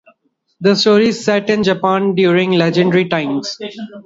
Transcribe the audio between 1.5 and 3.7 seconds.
in Japan during legendary times.